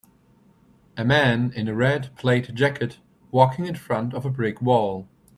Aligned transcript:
A 0.97 1.05
man 1.05 1.53
in 1.55 1.67
a 1.67 1.75
red, 1.75 2.09
plaid 2.15 2.55
jacket, 2.55 2.97
walking 3.29 3.67
in 3.67 3.75
front 3.75 4.15
of 4.15 4.25
a 4.25 4.31
brick 4.31 4.59
wall. 4.59 5.07